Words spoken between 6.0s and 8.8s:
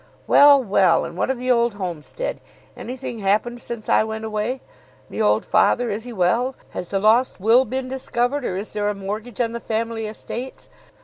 he well? Has the lost will been discovered, or is